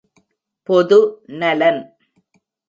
[0.69, 0.99] பொது
[1.41, 1.81] நலன்.